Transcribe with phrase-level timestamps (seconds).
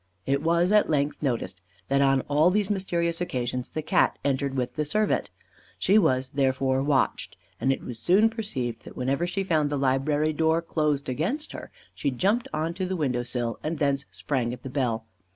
[0.25, 4.73] It was, at length, noticed that on all these mysterious occasions the Cat entered with
[4.73, 5.29] the servant.
[5.77, 10.33] She was, therefore, watched, and it was soon perceived that whenever she found the library
[10.33, 14.63] door closed against her, she jumped on to the window sill, and thence sprang at
[14.63, 15.05] the bell.